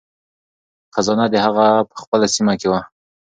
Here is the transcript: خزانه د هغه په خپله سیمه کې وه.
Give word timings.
خزانه 0.93 1.25
د 1.33 1.35
هغه 1.45 1.65
په 1.89 1.95
خپله 2.01 2.25
سیمه 2.35 2.53
کې 2.59 2.67
وه. 2.71 2.81